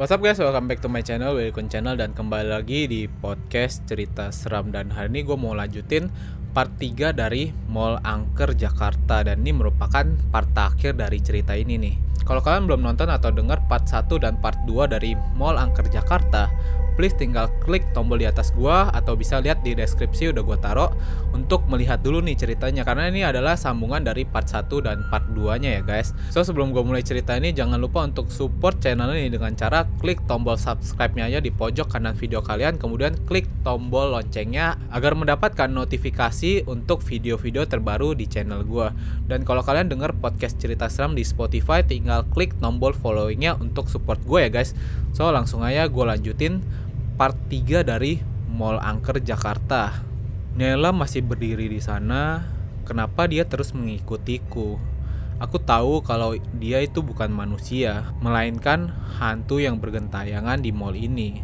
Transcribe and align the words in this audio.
What's 0.00 0.08
up 0.08 0.24
guys, 0.24 0.40
welcome 0.40 0.72
back 0.72 0.80
to 0.80 0.88
my 0.88 1.04
channel, 1.04 1.36
Welcome 1.36 1.68
channel. 1.68 1.92
Dan 2.00 2.16
kembali 2.16 2.48
lagi 2.48 2.88
di 2.88 3.04
podcast 3.12 3.84
cerita 3.84 4.32
seram 4.32 4.72
dan 4.72 4.88
hari 4.88 5.12
ini. 5.12 5.20
Gue 5.20 5.36
mau 5.36 5.52
lanjutin 5.52 6.08
part 6.52 6.70
3 6.76 7.16
dari 7.16 7.50
Mall 7.72 7.98
Angker 8.04 8.52
Jakarta. 8.54 9.24
Dan 9.24 9.42
ini 9.42 9.56
merupakan 9.56 10.04
part 10.30 10.48
terakhir 10.52 10.94
dari 10.94 11.18
cerita 11.24 11.56
ini 11.56 11.80
nih. 11.80 11.94
Kalau 12.22 12.38
kalian 12.38 12.70
belum 12.70 12.86
nonton 12.86 13.10
atau 13.10 13.34
dengar 13.34 13.66
part 13.66 13.88
1 13.90 14.06
dan 14.22 14.38
part 14.38 14.56
2 14.68 14.86
dari 14.86 15.18
Mall 15.34 15.58
Angker 15.58 15.90
Jakarta, 15.90 16.46
please 16.94 17.16
tinggal 17.16 17.48
klik 17.64 17.82
tombol 17.96 18.20
di 18.20 18.28
atas 18.28 18.52
gua 18.52 18.92
atau 18.92 19.16
bisa 19.16 19.40
lihat 19.40 19.64
di 19.64 19.72
deskripsi 19.72 20.30
udah 20.30 20.42
gua 20.44 20.58
taruh 20.60 20.90
untuk 21.32 21.64
melihat 21.66 21.98
dulu 22.04 22.20
nih 22.20 22.36
ceritanya. 22.36 22.84
Karena 22.84 23.08
ini 23.08 23.24
adalah 23.24 23.56
sambungan 23.56 24.04
dari 24.04 24.28
part 24.28 24.46
1 24.46 24.68
dan 24.84 25.02
part 25.08 25.24
2 25.32 25.60
nya 25.62 25.80
ya 25.80 25.82
guys. 25.82 26.12
So 26.30 26.44
sebelum 26.44 26.70
gua 26.70 26.84
mulai 26.84 27.02
cerita 27.02 27.34
ini 27.34 27.50
jangan 27.50 27.80
lupa 27.80 28.04
untuk 28.04 28.28
support 28.28 28.78
channel 28.78 29.10
ini 29.16 29.32
dengan 29.32 29.56
cara 29.56 29.88
klik 29.98 30.22
tombol 30.28 30.60
subscribe 30.60 31.16
nya 31.16 31.26
aja 31.26 31.40
di 31.40 31.50
pojok 31.50 31.90
kanan 31.90 32.14
video 32.14 32.44
kalian. 32.44 32.76
Kemudian 32.76 33.16
klik 33.26 33.48
tombol 33.64 34.12
loncengnya 34.12 34.76
agar 34.92 35.16
mendapatkan 35.16 35.72
notifikasi 35.72 36.41
untuk 36.66 37.00
video-video 37.06 37.64
terbaru 37.70 38.18
di 38.18 38.26
channel 38.26 38.66
gua 38.66 38.90
dan 39.30 39.46
kalau 39.46 39.62
kalian 39.62 39.86
dengar 39.86 40.10
podcast 40.18 40.58
cerita 40.58 40.90
seram 40.90 41.14
di 41.14 41.22
Spotify 41.22 41.86
tinggal 41.86 42.26
klik 42.34 42.58
tombol 42.58 42.90
followingnya 42.90 43.54
untuk 43.62 43.86
support 43.86 44.18
gue 44.26 44.46
ya 44.46 44.50
guys 44.50 44.74
so 45.14 45.30
langsung 45.30 45.62
aja 45.62 45.86
gue 45.86 46.04
lanjutin 46.04 46.58
part 47.14 47.38
3 47.46 47.86
dari 47.86 48.18
Mall 48.52 48.82
Angker 48.82 49.22
Jakarta. 49.24 50.04
Nela 50.52 50.92
masih 50.92 51.24
berdiri 51.24 51.72
di 51.72 51.80
sana. 51.80 52.44
Kenapa 52.84 53.24
dia 53.24 53.48
terus 53.48 53.72
mengikutiku? 53.72 54.76
Aku 55.40 55.58
tahu 55.58 56.04
kalau 56.04 56.36
dia 56.58 56.78
itu 56.84 57.02
bukan 57.02 57.32
manusia, 57.32 58.12
melainkan 58.20 58.92
hantu 59.18 59.58
yang 59.58 59.80
bergentayangan 59.80 60.60
di 60.60 60.70
mall 60.70 60.94
ini. 60.94 61.40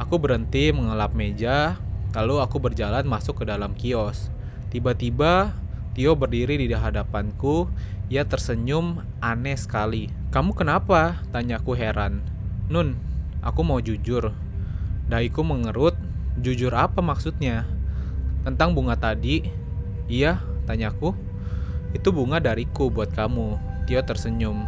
Aku 0.00 0.16
berhenti 0.16 0.72
mengelap 0.72 1.12
meja, 1.12 1.76
lalu 2.14 2.40
aku 2.40 2.62
berjalan 2.62 3.04
masuk 3.04 3.42
ke 3.42 3.44
dalam 3.44 3.74
kios. 3.74 4.33
Tiba-tiba, 4.74 5.54
Tio 5.94 6.18
berdiri 6.18 6.58
di 6.58 6.66
hadapanku. 6.74 7.70
Ia 8.10 8.26
tersenyum 8.26 9.06
aneh 9.22 9.54
sekali. 9.54 10.10
"Kamu 10.34 10.50
kenapa?" 10.58 11.22
tanyaku 11.30 11.78
heran. 11.78 12.26
"Nun, 12.66 12.98
aku 13.38 13.62
mau 13.62 13.78
jujur. 13.78 14.34
Daiku 15.06 15.46
mengerut, 15.46 15.94
jujur 16.42 16.74
apa 16.74 16.98
maksudnya? 16.98 17.70
Tentang 18.42 18.74
bunga 18.74 18.98
tadi? 18.98 19.46
Iya, 20.10 20.42
tanyaku. 20.66 21.14
Itu 21.94 22.10
bunga 22.10 22.42
dariku 22.42 22.90
buat 22.90 23.14
kamu. 23.14 23.56
Tio 23.86 24.02
tersenyum. 24.02 24.66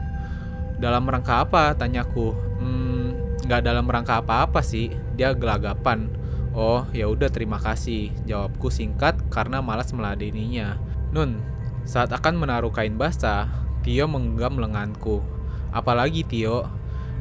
Dalam 0.79 1.05
rangka 1.11 1.43
apa? 1.43 1.75
Tanyaku. 1.75 2.33
Hmm, 2.63 3.19
nggak 3.45 3.61
dalam 3.67 3.85
rangka 3.91 4.23
apa-apa 4.23 4.63
sih. 4.63 4.95
Dia 5.19 5.35
gelagapan. 5.35 6.09
Oh, 6.57 6.89
ya 6.97 7.05
udah 7.05 7.29
terima 7.29 7.61
kasih. 7.61 8.17
Jawabku 8.25 8.73
singkat 8.73 9.21
karena 9.29 9.61
malas 9.61 9.93
meladeninya. 9.93 10.81
Nun, 11.13 11.37
saat 11.85 12.09
akan 12.17 12.41
menaruh 12.41 12.73
kain 12.73 12.97
basah, 12.97 13.45
Tio 13.85 14.09
menggenggam 14.09 14.57
lenganku. 14.57 15.21
Apalagi 15.69 16.25
Tio, 16.25 16.65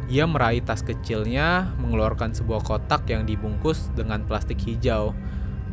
ia 0.08 0.23
meraih 0.23 0.64
tas 0.64 0.88
kecilnya, 0.88 1.75
mengeluarkan 1.83 2.31
sebuah 2.31 2.64
kotak 2.64 3.11
yang 3.11 3.27
dibungkus 3.27 3.92
dengan 3.92 4.23
plastik 4.23 4.55
hijau. 4.64 5.11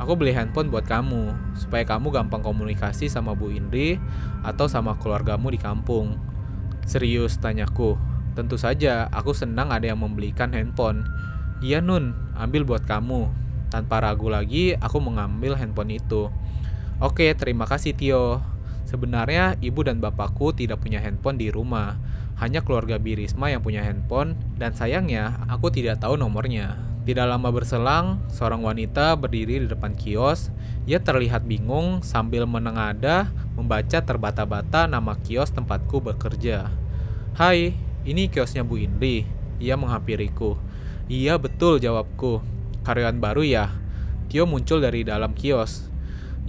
Aku 0.02 0.18
beli 0.18 0.34
handphone 0.34 0.66
buat 0.66 0.82
kamu, 0.82 1.54
supaya 1.54 1.86
kamu 1.86 2.10
gampang 2.10 2.42
komunikasi 2.42 3.06
sama 3.06 3.38
Bu 3.38 3.54
Indri 3.54 3.94
atau 4.42 4.66
sama 4.66 4.98
keluargamu 4.98 5.54
di 5.54 5.62
kampung. 5.62 6.18
Serius, 6.82 7.38
tanyaku. 7.38 7.94
Tentu 8.34 8.58
saja, 8.58 9.06
aku 9.14 9.30
senang 9.30 9.70
ada 9.70 9.86
yang 9.86 10.02
membelikan 10.02 10.50
handphone. 10.50 11.06
Iya 11.62 11.78
Nun, 11.78 12.10
ambil 12.34 12.66
buat 12.66 12.82
kamu. 12.90 13.41
Tanpa 13.72 14.04
ragu 14.04 14.28
lagi, 14.28 14.76
aku 14.76 15.00
mengambil 15.00 15.56
handphone 15.56 15.96
itu. 15.96 16.28
Oke, 17.00 17.32
terima 17.32 17.64
kasih 17.64 17.96
Tio. 17.96 18.44
Sebenarnya 18.84 19.56
ibu 19.64 19.80
dan 19.80 19.96
bapakku 20.04 20.52
tidak 20.52 20.84
punya 20.84 21.00
handphone 21.00 21.40
di 21.40 21.48
rumah 21.48 21.96
hanya 22.36 22.60
keluarga 22.60 23.00
Birisma 23.00 23.48
yang 23.48 23.64
punya 23.64 23.80
handphone 23.80 24.36
dan 24.60 24.76
sayangnya 24.76 25.40
aku 25.48 25.72
tidak 25.72 26.04
tahu 26.04 26.20
nomornya. 26.20 26.76
Tidak 27.02 27.24
lama 27.26 27.48
berselang, 27.50 28.20
seorang 28.28 28.60
wanita 28.62 29.16
berdiri 29.16 29.64
di 29.64 29.66
depan 29.66 29.96
kios. 29.96 30.52
Ia 30.84 31.00
terlihat 31.00 31.48
bingung 31.48 32.04
sambil 32.04 32.44
menengada 32.44 33.32
membaca 33.58 33.98
terbata-bata 34.04 34.84
nama 34.84 35.16
kios 35.18 35.50
tempatku 35.50 35.98
bekerja. 35.98 36.68
Hai, 37.34 37.74
ini 38.04 38.28
kiosnya 38.28 38.62
Bu 38.62 38.78
Indri. 38.78 39.24
Ia 39.58 39.74
menghampiriku. 39.74 40.60
Iya 41.10 41.40
betul 41.42 41.82
jawabku. 41.82 42.51
Karyawan 42.82 43.22
baru 43.22 43.46
ya? 43.46 43.70
Tio 44.26 44.46
muncul 44.46 44.82
dari 44.82 45.06
dalam 45.06 45.38
kios. 45.38 45.86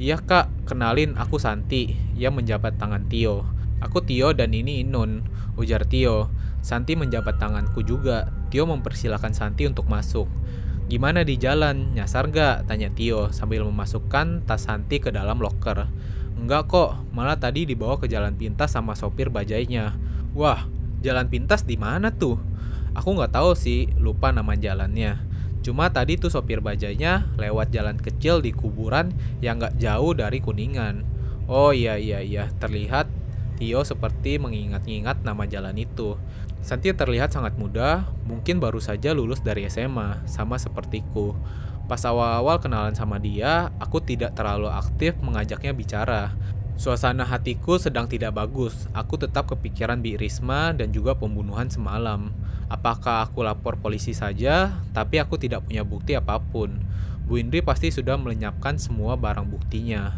Iya 0.01 0.17
kak, 0.17 0.65
kenalin 0.65 1.13
aku 1.13 1.37
Santi. 1.37 1.93
Ia 2.17 2.33
menjabat 2.33 2.81
tangan 2.81 3.05
Tio. 3.05 3.45
Aku 3.77 4.01
Tio 4.01 4.33
dan 4.33 4.49
ini 4.55 4.81
Inun, 4.81 5.21
ujar 5.61 5.85
Tio. 5.85 6.33
Santi 6.65 6.97
menjabat 6.97 7.37
tanganku 7.37 7.85
juga. 7.85 8.33
Tio 8.49 8.65
mempersilahkan 8.65 9.35
Santi 9.35 9.69
untuk 9.69 9.85
masuk. 9.85 10.25
Gimana 10.89 11.21
di 11.21 11.37
jalan? 11.37 11.93
Nyasar 11.93 12.33
gak? 12.33 12.65
Tanya 12.65 12.89
Tio 12.89 13.29
sambil 13.29 13.61
memasukkan 13.67 14.47
tas 14.49 14.65
Santi 14.65 14.97
ke 14.97 15.13
dalam 15.13 15.37
loker. 15.37 15.85
Enggak 16.39 16.71
kok, 16.71 16.97
malah 17.13 17.37
tadi 17.37 17.69
dibawa 17.69 18.01
ke 18.01 18.09
jalan 18.09 18.33
pintas 18.33 18.73
sama 18.73 18.97
sopir 18.97 19.29
bajainya. 19.29 19.93
Wah, 20.33 20.65
jalan 21.05 21.29
pintas 21.29 21.61
di 21.67 21.77
mana 21.77 22.09
tuh? 22.09 22.41
Aku 22.97 23.13
nggak 23.13 23.33
tahu 23.35 23.53
sih, 23.53 23.91
lupa 24.01 24.33
nama 24.33 24.57
jalannya. 24.57 25.32
Cuma 25.63 25.87
tadi 25.87 26.19
tuh 26.19 26.27
sopir 26.27 26.59
bajainya 26.59 27.31
lewat 27.39 27.71
jalan 27.71 27.95
kecil 27.95 28.43
di 28.43 28.51
kuburan 28.51 29.15
yang 29.39 29.63
nggak 29.63 29.79
jauh 29.79 30.11
dari 30.11 30.43
Kuningan. 30.43 31.07
Oh 31.47 31.71
iya 31.71 31.95
iya 31.95 32.19
iya, 32.19 32.51
terlihat 32.59 33.07
Tio 33.55 33.85
seperti 33.87 34.41
mengingat-ingat 34.43 35.23
nama 35.23 35.47
jalan 35.47 35.79
itu. 35.79 36.19
Santi 36.59 36.91
terlihat 36.91 37.31
sangat 37.31 37.55
muda, 37.55 38.11
mungkin 38.27 38.59
baru 38.59 38.83
saja 38.83 39.15
lulus 39.15 39.39
dari 39.39 39.63
SMA, 39.71 40.25
sama 40.27 40.59
sepertiku. 40.59 41.31
Pas 41.87 41.99
awal-awal 42.07 42.59
kenalan 42.63 42.95
sama 42.95 43.19
dia, 43.19 43.71
aku 43.79 43.99
tidak 43.99 44.35
terlalu 44.35 44.71
aktif 44.71 45.15
mengajaknya 45.19 45.71
bicara. 45.75 46.31
Suasana 46.73 47.21
hatiku 47.21 47.77
sedang 47.77 48.09
tidak 48.09 48.33
bagus. 48.33 48.89
Aku 48.97 49.21
tetap 49.21 49.45
kepikiran 49.45 50.01
Bi 50.01 50.17
Risma 50.17 50.73
dan 50.73 50.89
juga 50.89 51.13
pembunuhan 51.13 51.69
semalam. 51.69 52.33
Apakah 52.65 53.29
aku 53.29 53.45
lapor 53.45 53.77
polisi 53.77 54.17
saja? 54.17 54.81
Tapi 54.89 55.21
aku 55.21 55.37
tidak 55.37 55.69
punya 55.69 55.85
bukti 55.85 56.17
apa 56.17 56.41
pun. 56.41 56.81
Bu 57.29 57.37
Indri 57.37 57.61
pasti 57.61 57.93
sudah 57.93 58.17
melenyapkan 58.17 58.81
semua 58.81 59.13
barang 59.13 59.45
buktinya. 59.47 60.17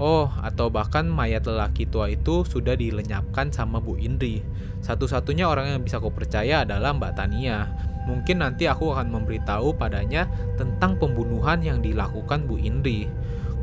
Oh, 0.00 0.32
atau 0.40 0.72
bahkan 0.72 1.04
mayat 1.04 1.44
lelaki 1.44 1.84
tua 1.84 2.08
itu 2.08 2.48
sudah 2.48 2.72
dilenyapkan 2.72 3.52
sama 3.52 3.84
Bu 3.84 4.00
Indri. 4.00 4.40
Satu-satunya 4.80 5.44
orang 5.44 5.76
yang 5.76 5.84
bisa 5.84 6.00
aku 6.00 6.08
percaya 6.08 6.64
adalah 6.64 6.96
Mbak 6.96 7.12
Tania. 7.12 7.68
Mungkin 8.08 8.40
nanti 8.40 8.64
aku 8.64 8.96
akan 8.96 9.12
memberitahu 9.12 9.76
padanya 9.76 10.24
tentang 10.56 10.96
pembunuhan 10.96 11.60
yang 11.60 11.84
dilakukan 11.84 12.48
Bu 12.48 12.56
Indri. 12.56 13.04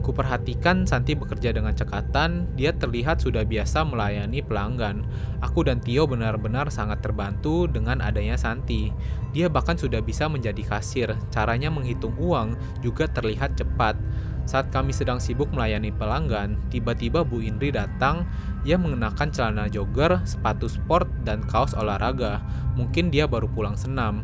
Kuperhatikan 0.08 0.88
Santi 0.88 1.20
bekerja 1.20 1.52
dengan 1.52 1.76
cekatan, 1.76 2.56
dia 2.56 2.72
terlihat 2.72 3.20
sudah 3.20 3.44
biasa 3.44 3.84
melayani 3.84 4.40
pelanggan. 4.40 5.04
Aku 5.44 5.68
dan 5.68 5.84
Tio 5.84 6.08
benar-benar 6.08 6.72
sangat 6.72 7.04
terbantu 7.04 7.68
dengan 7.68 8.00
adanya 8.00 8.40
Santi. 8.40 8.96
Dia 9.36 9.52
bahkan 9.52 9.76
sudah 9.76 10.00
bisa 10.00 10.32
menjadi 10.32 10.64
kasir, 10.64 11.12
caranya 11.28 11.68
menghitung 11.68 12.16
uang 12.16 12.56
juga 12.80 13.12
terlihat 13.12 13.60
cepat. 13.60 14.00
Saat 14.48 14.72
kami 14.72 14.96
sedang 14.96 15.20
sibuk 15.20 15.52
melayani 15.52 15.92
pelanggan, 15.92 16.56
tiba-tiba 16.72 17.28
Bu 17.28 17.44
Indri 17.44 17.76
datang. 17.76 18.24
Ia 18.64 18.80
mengenakan 18.80 19.28
celana 19.36 19.68
jogger, 19.68 20.24
sepatu 20.24 20.72
sport, 20.72 21.12
dan 21.28 21.44
kaos 21.44 21.76
olahraga. 21.76 22.40
Mungkin 22.80 23.12
dia 23.12 23.28
baru 23.28 23.52
pulang 23.52 23.76
senam. 23.76 24.24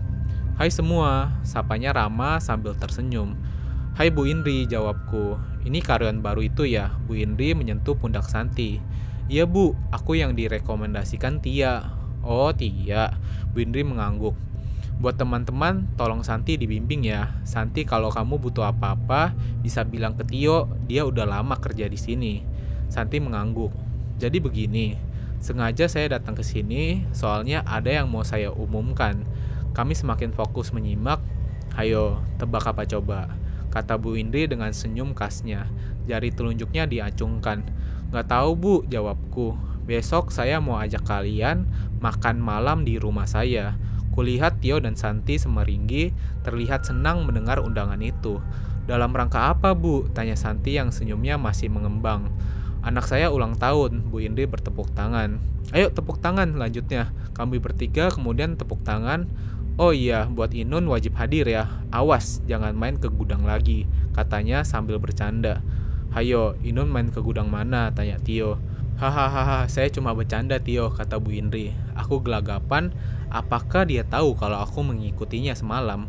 Hai 0.55 0.71
semua, 0.71 1.43
sapanya 1.43 1.91
Rama 1.91 2.39
sambil 2.39 2.71
tersenyum. 2.71 3.35
Hai 3.93 4.09
Bu 4.09 4.25
Indri, 4.25 4.65
jawabku. 4.65 5.37
Ini 5.69 5.77
karyawan 5.77 6.25
baru 6.25 6.41
itu 6.41 6.65
ya? 6.65 6.97
Bu 7.05 7.13
Indri 7.13 7.53
menyentuh 7.53 7.93
pundak 7.93 8.25
Santi. 8.25 8.81
Iya 9.29 9.45
bu, 9.45 9.77
aku 9.93 10.17
yang 10.17 10.33
direkomendasikan 10.33 11.37
Tia. 11.45 11.93
Oh 12.25 12.49
Tia, 12.57 13.13
Bu 13.53 13.61
Indri 13.61 13.85
mengangguk. 13.85 14.33
Buat 14.97 15.21
teman-teman, 15.21 15.85
tolong 15.93 16.25
Santi 16.25 16.57
dibimbing 16.57 17.05
ya. 17.05 17.37
Santi 17.45 17.85
kalau 17.85 18.09
kamu 18.09 18.41
butuh 18.41 18.65
apa-apa, 18.73 19.37
bisa 19.61 19.85
bilang 19.85 20.17
ke 20.17 20.25
Tio, 20.25 20.73
dia 20.89 21.05
udah 21.05 21.29
lama 21.29 21.53
kerja 21.61 21.85
di 21.85 22.01
sini. 22.01 22.41
Santi 22.89 23.21
mengangguk. 23.21 23.69
Jadi 24.17 24.41
begini, 24.41 24.97
sengaja 25.37 25.85
saya 25.85 26.17
datang 26.17 26.33
ke 26.33 26.41
sini, 26.41 27.05
soalnya 27.13 27.61
ada 27.61 27.93
yang 27.93 28.09
mau 28.09 28.25
saya 28.25 28.49
umumkan. 28.49 29.21
Kami 29.77 29.93
semakin 29.93 30.33
fokus 30.33 30.73
menyimak. 30.73 31.21
Hayo, 31.77 32.25
tebak 32.41 32.65
apa 32.65 32.89
coba? 32.89 33.42
Kata 33.73 33.97
Bu 33.97 34.13
Indri 34.13 34.45
dengan 34.45 34.69
senyum 34.69 35.17
khasnya. 35.17 35.65
Jari 36.05 36.29
telunjuknya 36.29 36.85
diacungkan. 36.85 37.65
Gak 38.13 38.29
tahu 38.29 38.53
bu, 38.53 38.75
jawabku. 38.85 39.57
Besok 39.89 40.29
saya 40.29 40.61
mau 40.61 40.77
ajak 40.77 41.01
kalian 41.01 41.65
makan 41.97 42.37
malam 42.37 42.85
di 42.85 43.01
rumah 43.01 43.25
saya 43.25 43.73
Kulihat 44.13 44.61
Tio 44.61 44.77
dan 44.77 44.93
Santi 44.93 45.41
semeringgi 45.41 46.13
terlihat 46.45 46.85
senang 46.85 47.25
mendengar 47.25 47.57
undangan 47.57 47.97
itu. 47.97 48.37
Dalam 48.85 49.09
rangka 49.09 49.49
apa, 49.49 49.73
Bu? 49.73 50.05
Tanya 50.13 50.37
Santi 50.37 50.77
yang 50.77 50.93
senyumnya 50.93 51.41
masih 51.41 51.73
mengembang. 51.73 52.29
Anak 52.85 53.09
saya 53.09 53.33
ulang 53.33 53.57
tahun, 53.57 54.13
Bu 54.13 54.21
Indri 54.21 54.45
bertepuk 54.45 54.93
tangan. 54.93 55.41
Ayo 55.73 55.89
tepuk 55.89 56.21
tangan 56.21 56.53
lanjutnya. 56.61 57.09
Kami 57.33 57.57
bertiga 57.57 58.13
kemudian 58.13 58.53
tepuk 58.53 58.85
tangan. 58.85 59.25
Oh 59.73 59.89
iya, 59.89 60.29
buat 60.29 60.53
Inun 60.53 60.85
wajib 60.85 61.17
hadir 61.17 61.49
ya. 61.49 61.65
Awas, 61.89 62.45
jangan 62.45 62.77
main 62.77 63.01
ke 63.01 63.09
gudang 63.09 63.41
lagi, 63.41 63.89
katanya 64.13 64.61
sambil 64.61 65.01
bercanda. 65.01 65.65
Hayo, 66.13 66.53
Inun 66.61 66.93
main 66.93 67.09
ke 67.09 67.17
gudang 67.25 67.49
mana? 67.49 67.89
Tanya 67.89 68.21
Tio. 68.21 68.61
Hahaha, 69.01 69.65
saya 69.65 69.89
cuma 69.89 70.13
bercanda 70.13 70.61
Tio, 70.61 70.93
kata 70.93 71.17
Bu 71.17 71.33
Indri. 71.33 71.73
Aku 71.97 72.21
gelagapan, 72.21 72.93
apakah 73.33 73.89
dia 73.89 74.05
tahu 74.05 74.37
kalau 74.37 74.61
aku 74.61 74.85
mengikutinya 74.85 75.57
semalam? 75.57 76.05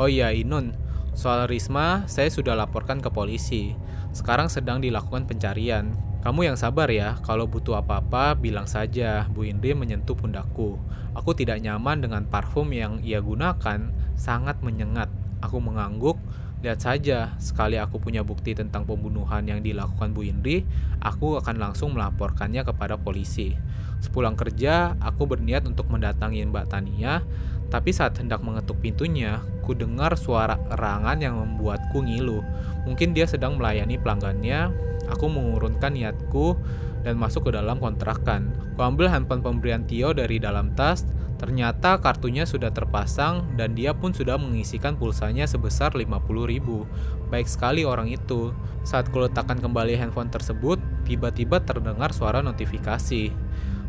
Oh 0.00 0.08
iya, 0.08 0.32
Inun, 0.32 0.72
soal 1.12 1.44
Risma 1.52 2.08
saya 2.08 2.32
sudah 2.32 2.56
laporkan 2.56 3.04
ke 3.04 3.12
polisi. 3.12 3.76
Sekarang 4.16 4.48
sedang 4.48 4.80
dilakukan 4.80 5.28
pencarian. 5.28 5.92
Kamu 6.22 6.46
yang 6.46 6.54
sabar 6.54 6.86
ya, 6.86 7.18
kalau 7.26 7.50
butuh 7.50 7.82
apa-apa 7.82 8.38
bilang 8.38 8.70
saja. 8.70 9.26
Bu 9.26 9.42
Indri 9.42 9.74
menyentuh 9.74 10.14
pundakku. 10.14 10.78
Aku 11.18 11.34
tidak 11.34 11.58
nyaman 11.58 11.98
dengan 11.98 12.22
parfum 12.30 12.70
yang 12.70 13.02
ia 13.02 13.18
gunakan, 13.18 13.90
sangat 14.14 14.62
menyengat. 14.62 15.10
Aku 15.42 15.58
mengangguk, 15.58 16.22
Lihat 16.62 16.78
saja, 16.78 17.34
sekali 17.42 17.74
aku 17.74 17.98
punya 17.98 18.22
bukti 18.22 18.54
tentang 18.54 18.86
pembunuhan 18.86 19.42
yang 19.42 19.66
dilakukan 19.66 20.14
Bu 20.14 20.22
Indri, 20.22 20.62
aku 21.02 21.34
akan 21.42 21.58
langsung 21.58 21.98
melaporkannya 21.98 22.62
kepada 22.62 22.94
polisi. 22.94 23.58
Sepulang 23.98 24.38
kerja, 24.38 24.94
aku 25.02 25.26
berniat 25.26 25.66
untuk 25.66 25.90
mendatangi 25.90 26.46
Mbak 26.46 26.70
Tania, 26.70 27.26
tapi 27.72 27.88
saat 27.88 28.12
hendak 28.20 28.44
mengetuk 28.44 28.76
pintunya, 28.84 29.40
ku 29.64 29.72
dengar 29.72 30.12
suara 30.20 30.60
erangan 30.68 31.16
yang 31.16 31.40
membuatku 31.40 32.04
ngilu. 32.04 32.44
Mungkin 32.84 33.16
dia 33.16 33.24
sedang 33.24 33.56
melayani 33.56 33.96
pelanggannya. 33.96 34.68
Aku 35.08 35.32
mengurunkan 35.32 35.96
niatku 35.96 36.60
dan 37.00 37.16
masuk 37.16 37.48
ke 37.48 37.56
dalam 37.56 37.80
kontrakan. 37.80 38.52
Ku 38.76 38.80
ambil 38.84 39.08
handphone 39.08 39.40
pemberian 39.40 39.88
Tio 39.88 40.12
dari 40.12 40.36
dalam 40.36 40.76
tas, 40.76 41.08
Ternyata 41.42 41.98
kartunya 41.98 42.46
sudah 42.46 42.70
terpasang 42.70 43.58
dan 43.58 43.74
dia 43.74 43.90
pun 43.90 44.14
sudah 44.14 44.38
mengisikan 44.38 44.94
pulsanya 44.94 45.42
sebesar 45.50 45.90
50 45.90 46.22
ribu. 46.46 46.86
Baik 47.34 47.50
sekali 47.50 47.82
orang 47.82 48.06
itu. 48.14 48.54
Saat 48.86 49.10
kuletakkan 49.10 49.58
kembali 49.58 49.98
handphone 49.98 50.30
tersebut, 50.30 50.78
tiba-tiba 51.02 51.58
terdengar 51.58 52.14
suara 52.14 52.46
notifikasi. 52.46 53.34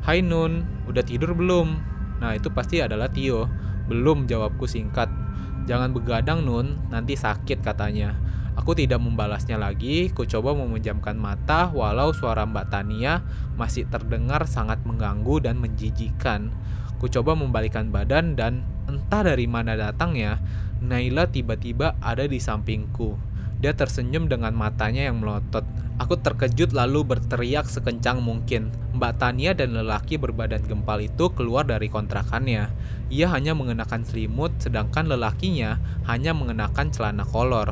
Hai 0.02 0.26
Nun, 0.26 0.66
udah 0.90 1.06
tidur 1.06 1.38
belum? 1.38 1.78
Nah 2.26 2.34
itu 2.34 2.50
pasti 2.50 2.82
adalah 2.82 3.14
Tio. 3.14 3.46
Belum 3.88 4.26
jawabku 4.30 4.68
singkat. 4.70 5.12
Jangan 5.64 5.96
begadang 5.96 6.44
Nun, 6.44 6.80
nanti 6.92 7.16
sakit 7.16 7.64
katanya. 7.64 8.20
Aku 8.54 8.78
tidak 8.78 9.02
membalasnya 9.02 9.58
lagi, 9.58 10.14
ku 10.14 10.30
coba 10.30 10.54
memejamkan 10.54 11.18
mata 11.18 11.74
walau 11.74 12.14
suara 12.14 12.46
Mbak 12.46 12.70
Tania 12.70 13.26
masih 13.58 13.90
terdengar 13.90 14.46
sangat 14.46 14.86
mengganggu 14.86 15.42
dan 15.42 15.58
menjijikan. 15.58 16.54
Ku 17.02 17.10
coba 17.10 17.34
membalikan 17.34 17.90
badan 17.90 18.38
dan 18.38 18.62
entah 18.86 19.26
dari 19.26 19.50
mana 19.50 19.74
datangnya, 19.74 20.38
Naila 20.84 21.32
tiba-tiba 21.32 21.98
ada 21.98 22.30
di 22.30 22.38
sampingku. 22.38 23.33
Dia 23.64 23.72
tersenyum 23.72 24.28
dengan 24.28 24.52
matanya 24.52 25.08
yang 25.08 25.24
melotot. 25.24 25.64
Aku 25.96 26.20
terkejut 26.20 26.76
lalu 26.76 27.08
berteriak 27.08 27.64
sekencang 27.64 28.20
mungkin. 28.20 28.76
Mbak 28.92 29.24
Tania 29.24 29.56
dan 29.56 29.72
lelaki 29.72 30.20
berbadan 30.20 30.60
gempal 30.68 31.00
itu 31.00 31.32
keluar 31.32 31.64
dari 31.64 31.88
kontrakannya. 31.88 32.68
Ia 33.08 33.28
hanya 33.32 33.56
mengenakan 33.56 34.04
selimut, 34.04 34.52
sedangkan 34.60 35.08
lelakinya 35.08 35.80
hanya 36.04 36.36
mengenakan 36.36 36.92
celana 36.92 37.24
kolor. 37.24 37.72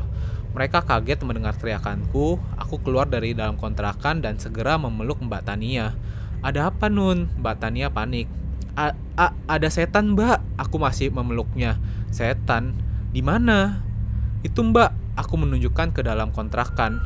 Mereka 0.55 0.87
kaget 0.87 1.27
mendengar 1.27 1.59
teriakanku. 1.59 2.39
Aku 2.55 2.79
keluar 2.79 3.11
dari 3.11 3.35
dalam 3.35 3.59
kontrakan 3.59 4.23
dan 4.23 4.39
segera 4.39 4.79
memeluk 4.79 5.19
Mbak 5.19 5.43
Tania. 5.43 5.91
Ada 6.39 6.71
apa 6.71 6.87
Nun? 6.87 7.27
Mbak 7.35 7.55
Tania 7.59 7.91
panik. 7.91 8.31
A, 8.79 8.95
a, 9.19 9.35
ada 9.51 9.67
setan 9.67 10.15
mbak 10.15 10.39
aku 10.55 10.79
masih 10.79 11.11
memeluknya 11.11 11.75
setan 12.07 12.71
di 13.11 13.19
mana 13.19 13.83
itu 14.39 14.63
mbak 14.63 15.00
aku 15.21 15.37
menunjukkan 15.37 15.93
ke 15.93 16.01
dalam 16.01 16.33
kontrakan. 16.33 16.99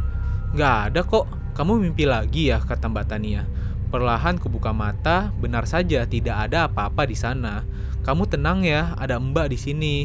Nggak 0.56 0.76
ada 0.92 1.02
kok. 1.04 1.28
Kamu 1.56 1.80
mimpi 1.80 2.04
lagi 2.04 2.52
ya 2.52 2.60
kata 2.60 2.92
mbak 2.92 3.12
Tania. 3.12 3.48
Perlahan 3.92 4.40
kubuka 4.40 4.72
mata. 4.72 5.32
Benar 5.40 5.68
saja 5.68 6.04
tidak 6.08 6.36
ada 6.48 6.68
apa-apa 6.72 7.08
di 7.08 7.16
sana. 7.16 7.68
Kamu 8.04 8.28
tenang 8.28 8.64
ya 8.64 8.96
ada 8.96 9.20
mbak 9.20 9.52
di 9.52 9.60
sini. 9.60 9.96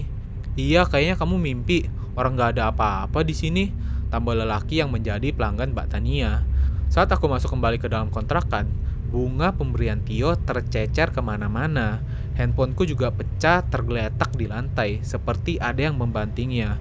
Iya 0.58 0.86
kayaknya 0.86 1.18
kamu 1.18 1.38
mimpi. 1.38 1.86
Orang 2.18 2.34
nggak 2.34 2.58
ada 2.58 2.70
apa-apa 2.74 3.22
di 3.22 3.34
sini. 3.34 3.70
Tambah 4.10 4.34
lelaki 4.34 4.82
yang 4.82 4.90
menjadi 4.90 5.30
pelanggan 5.30 5.70
mbak 5.70 5.94
Tania. 5.94 6.42
Saat 6.90 7.14
aku 7.14 7.30
masuk 7.30 7.54
kembali 7.54 7.78
ke 7.78 7.86
dalam 7.86 8.10
kontrakan 8.10 8.90
Bunga 9.10 9.50
pemberian 9.50 9.98
Tio 10.06 10.38
tercecer 10.38 11.10
ke 11.10 11.18
mana-mana. 11.18 11.98
Handphoneku 12.38 12.86
juga 12.86 13.10
pecah 13.10 13.66
tergeletak 13.66 14.38
di 14.38 14.46
lantai, 14.46 15.02
seperti 15.02 15.58
ada 15.58 15.90
yang 15.90 15.98
membantingnya. 15.98 16.78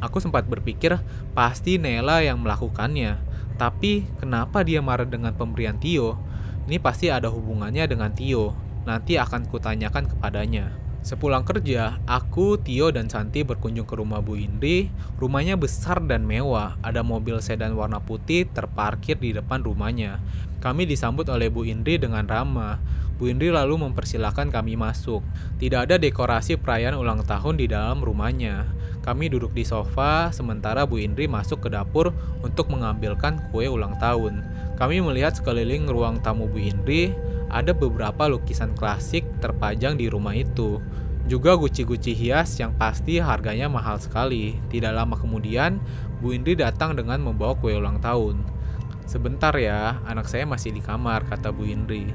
Aku 0.00 0.18
sempat 0.18 0.48
berpikir 0.48 0.96
pasti 1.36 1.76
Nela 1.76 2.24
yang 2.24 2.40
melakukannya. 2.40 3.20
Tapi 3.60 4.08
kenapa 4.16 4.64
dia 4.64 4.80
marah 4.80 5.04
dengan 5.04 5.36
pemberian 5.36 5.76
Tio? 5.76 6.16
Ini 6.64 6.80
pasti 6.80 7.12
ada 7.12 7.28
hubungannya 7.28 7.84
dengan 7.84 8.08
Tio. 8.16 8.56
Nanti 8.88 9.20
akan 9.20 9.44
kutanyakan 9.44 10.08
kepadanya. 10.08 10.72
Sepulang 11.00 11.48
kerja, 11.48 11.96
aku, 12.04 12.60
Tio, 12.60 12.92
dan 12.92 13.08
Santi 13.08 13.40
berkunjung 13.40 13.88
ke 13.88 13.96
rumah 13.96 14.20
Bu 14.20 14.36
Indri. 14.36 14.92
Rumahnya 15.16 15.56
besar 15.56 15.96
dan 16.04 16.28
mewah. 16.28 16.76
Ada 16.84 17.00
mobil 17.00 17.40
sedan 17.40 17.72
warna 17.72 18.04
putih 18.04 18.44
terparkir 18.44 19.16
di 19.16 19.32
depan 19.32 19.64
rumahnya. 19.64 20.20
Kami 20.60 20.84
disambut 20.84 21.24
oleh 21.32 21.48
Bu 21.48 21.64
Indri 21.64 21.96
dengan 21.96 22.28
ramah. 22.28 22.76
Bu 23.16 23.32
Indri 23.32 23.48
lalu 23.48 23.80
mempersilahkan 23.80 24.52
kami 24.52 24.76
masuk. 24.76 25.24
Tidak 25.56 25.88
ada 25.88 25.96
dekorasi 25.96 26.60
perayaan 26.60 27.00
ulang 27.00 27.24
tahun 27.24 27.56
di 27.60 27.68
dalam 27.68 28.04
rumahnya. 28.04 28.68
Kami 29.00 29.32
duduk 29.32 29.56
di 29.56 29.64
sofa, 29.64 30.28
sementara 30.28 30.84
Bu 30.84 31.00
Indri 31.00 31.24
masuk 31.24 31.64
ke 31.64 31.68
dapur 31.72 32.12
untuk 32.44 32.68
mengambilkan 32.68 33.40
kue 33.48 33.64
ulang 33.72 33.96
tahun. 33.96 34.44
Kami 34.76 35.00
melihat 35.00 35.32
sekeliling 35.32 35.88
ruang 35.88 36.20
tamu 36.20 36.44
Bu 36.44 36.60
Indri, 36.60 37.16
ada 37.48 37.72
beberapa 37.72 38.28
lukisan 38.28 38.76
klasik 38.76 39.24
terpajang 39.40 39.96
di 39.96 40.12
rumah 40.12 40.36
itu. 40.36 40.80
Juga 41.24 41.56
guci-guci 41.56 42.12
hias 42.12 42.60
yang 42.60 42.76
pasti 42.76 43.16
harganya 43.16 43.72
mahal 43.72 43.96
sekali. 43.96 44.60
Tidak 44.68 44.92
lama 44.92 45.16
kemudian, 45.16 45.80
Bu 46.20 46.36
Indri 46.36 46.52
datang 46.52 46.92
dengan 46.92 47.24
membawa 47.24 47.56
kue 47.56 47.72
ulang 47.72 48.04
tahun. 48.04 48.59
Sebentar 49.10 49.50
ya, 49.58 49.98
anak 50.06 50.30
saya 50.30 50.46
masih 50.46 50.70
di 50.70 50.78
kamar, 50.78 51.26
kata 51.26 51.50
Bu 51.50 51.66
Indri. 51.66 52.14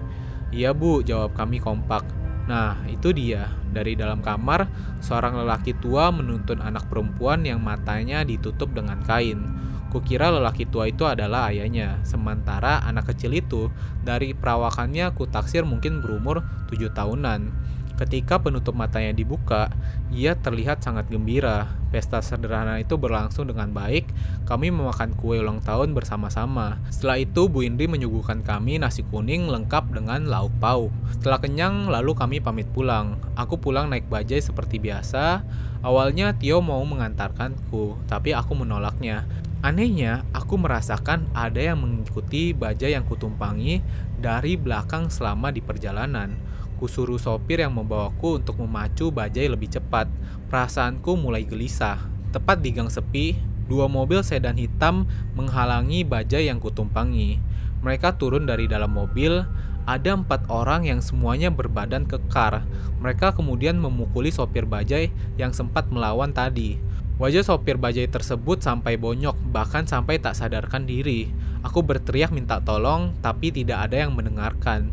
Iya 0.55 0.71
bu, 0.71 1.03
jawab 1.03 1.35
kami 1.35 1.59
kompak. 1.59 2.07
Nah, 2.47 2.87
itu 2.87 3.11
dia. 3.11 3.51
Dari 3.67 3.99
dalam 3.99 4.23
kamar, 4.23 4.71
seorang 5.03 5.43
lelaki 5.43 5.75
tua 5.75 6.07
menuntun 6.15 6.63
anak 6.63 6.87
perempuan 6.87 7.43
yang 7.43 7.59
matanya 7.59 8.23
ditutup 8.23 8.71
dengan 8.71 9.03
kain. 9.03 9.43
Kukira 9.91 10.31
lelaki 10.31 10.71
tua 10.71 10.87
itu 10.87 11.03
adalah 11.03 11.51
ayahnya, 11.51 11.99
sementara 12.07 12.79
anak 12.87 13.11
kecil 13.11 13.35
itu 13.35 13.67
dari 13.99 14.31
perawakannya 14.31 15.11
kutaksir 15.19 15.67
mungkin 15.67 15.99
berumur 15.99 16.47
tujuh 16.71 16.95
tahunan. 16.95 17.51
Ketika 17.95 18.43
penutup 18.43 18.75
matanya 18.75 19.15
dibuka, 19.15 19.71
ia 20.11 20.35
terlihat 20.35 20.83
sangat 20.83 21.07
gembira. 21.07 21.71
Pesta 21.95 22.19
sederhana 22.19 22.75
itu 22.83 22.99
berlangsung 22.99 23.47
dengan 23.47 23.71
baik. 23.71 24.11
Kami 24.43 24.67
memakan 24.67 25.15
kue 25.15 25.39
ulang 25.39 25.63
tahun 25.63 25.95
bersama-sama. 25.95 26.75
Setelah 26.91 27.23
itu, 27.23 27.47
Bu 27.47 27.63
Indri 27.63 27.87
menyuguhkan 27.87 28.43
kami 28.43 28.83
nasi 28.83 29.07
kuning 29.07 29.47
lengkap 29.47 29.95
dengan 29.95 30.27
lauk 30.27 30.51
pauk. 30.59 30.91
Setelah 31.15 31.39
kenyang, 31.39 31.87
lalu 31.87 32.11
kami 32.19 32.43
pamit 32.43 32.67
pulang. 32.75 33.15
Aku 33.39 33.63
pulang 33.63 33.87
naik 33.87 34.11
bajai 34.11 34.43
seperti 34.43 34.75
biasa. 34.75 35.47
Awalnya 35.79 36.35
Tio 36.35 36.59
mau 36.59 36.83
mengantarkanku, 36.83 37.95
tapi 38.11 38.35
aku 38.35 38.59
menolaknya. 38.59 39.23
Anehnya, 39.63 40.27
aku 40.35 40.59
merasakan 40.59 41.31
ada 41.31 41.57
yang 41.57 41.79
mengikuti 41.79 42.51
bajai 42.51 42.91
yang 42.91 43.07
kutumpangi 43.07 43.79
dari 44.19 44.59
belakang 44.59 45.07
selama 45.07 45.49
di 45.49 45.63
perjalanan. 45.63 46.54
Kusuruh 46.75 47.15
sopir 47.15 47.63
yang 47.63 47.71
membawaku 47.71 48.43
untuk 48.43 48.59
memacu 48.59 49.07
bajai 49.07 49.47
lebih 49.47 49.71
cepat. 49.71 50.11
Perasaanku 50.51 51.15
mulai 51.15 51.47
gelisah. 51.47 51.97
Tepat 52.35 52.59
di 52.59 52.75
gang 52.75 52.91
sepi, 52.91 53.39
dua 53.71 53.87
mobil 53.87 54.19
sedan 54.21 54.59
hitam 54.59 55.07
menghalangi 55.39 56.03
bajai 56.03 56.51
yang 56.51 56.59
kutumpangi. 56.59 57.39
Mereka 57.79 58.19
turun 58.19 58.43
dari 58.43 58.67
dalam 58.67 58.91
mobil, 58.91 59.47
ada 59.85 60.17
empat 60.17 60.49
orang 60.49 60.89
yang 60.89 60.99
semuanya 60.99 61.53
berbadan 61.53 62.09
kekar. 62.09 62.65
Mereka 62.99 63.37
kemudian 63.37 63.77
memukuli 63.77 64.33
sopir 64.33 64.65
bajai 64.65 65.13
yang 65.37 65.53
sempat 65.53 65.87
melawan 65.93 66.33
tadi. 66.33 66.81
Wajah 67.15 67.47
sopir 67.47 67.79
bajai 67.79 68.11
tersebut 68.11 68.59
sampai 68.59 68.99
bonyok, 68.99 69.39
bahkan 69.55 69.87
sampai 69.87 70.19
tak 70.19 70.35
sadarkan 70.35 70.83
diri. 70.83 71.31
Aku 71.63 71.79
berteriak 71.79 72.35
minta 72.35 72.59
tolong, 72.59 73.15
tapi 73.23 73.55
tidak 73.55 73.87
ada 73.87 74.03
yang 74.03 74.11
mendengarkan. 74.11 74.91